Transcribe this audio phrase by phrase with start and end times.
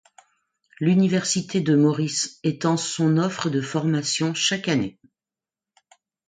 [0.79, 4.97] L'Université de Maurice étend son offre de formation chaque année.